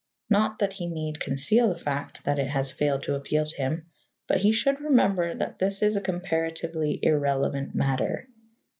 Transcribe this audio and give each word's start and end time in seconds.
Not 0.31 0.57
that 0.57 0.73
he 0.73 0.87
need 0.87 1.19
conceal 1.19 1.69
the 1.71 1.77
fact 1.77 2.23
that 2.23 2.39
it 2.39 2.47
has 2.47 2.71
failed 2.71 3.03
to 3.03 3.13
appeal 3.13 3.45
to 3.45 3.55
him, 3.55 3.85
but 4.25 4.39
he 4.39 4.51
should 4.51 4.81
remember 4.81 5.35
that 5.35 5.59
this 5.59 5.83
is 5.83 5.95
a 5.95 6.01
comparatively 6.01 6.97
irrelevant 7.03 7.75
matter. 7.75 8.27